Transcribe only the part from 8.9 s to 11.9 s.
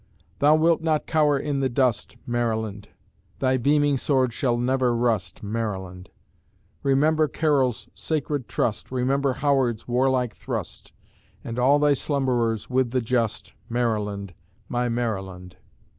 Remember Howard's warlike thrust, And all